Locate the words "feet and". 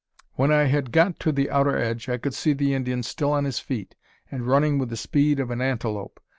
3.59-4.47